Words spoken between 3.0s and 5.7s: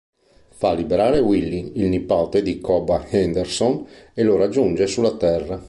Anderson, e lo raggiunge sulla Terra.